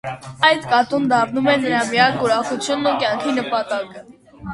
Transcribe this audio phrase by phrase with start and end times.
[0.47, 4.03] Այդ կատուն դառնում է նրա միակ ուրախությունն ու կյանքի նպատակը։